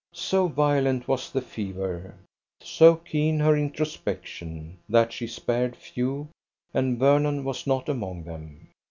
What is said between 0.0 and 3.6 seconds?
So violent was the fever, so keen her